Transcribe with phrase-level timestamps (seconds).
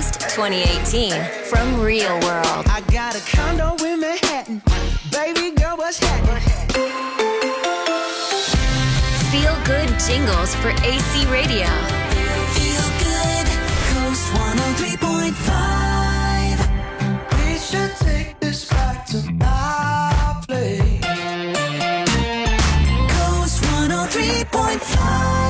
[0.00, 1.12] KOST 2018
[1.44, 2.66] from ReelWorld.
[2.68, 4.62] I got a condo in Manhattan.
[5.12, 6.40] Baby girl, what's happening?
[9.28, 11.68] Feel good jingles for AC Radio.
[12.56, 13.46] Feel good.
[13.92, 14.32] KOST
[14.96, 16.56] 103.5.
[17.36, 21.04] We should take this back to our place.
[23.12, 25.49] KOST 103.5.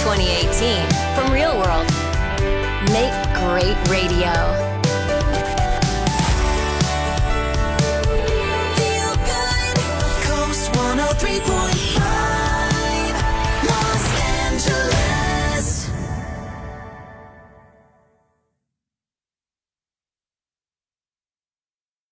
[0.00, 1.86] 2018 from ReelWorld.
[2.90, 4.32] Make great radio.
[8.76, 9.76] Feel good.
[10.24, 11.79] KOST 103.5.